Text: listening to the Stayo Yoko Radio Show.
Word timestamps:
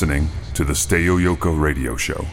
listening 0.00 0.30
to 0.54 0.64
the 0.64 0.72
Stayo 0.72 1.18
Yoko 1.20 1.60
Radio 1.60 1.94
Show. 1.94 2.24